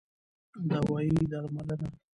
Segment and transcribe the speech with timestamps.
[0.69, 1.87] دوايي √ درملنه